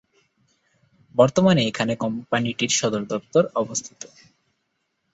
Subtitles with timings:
[1.15, 4.01] বর্তমানে এখানে কোম্পানিটির সদর দপ্তর অবস্থিত।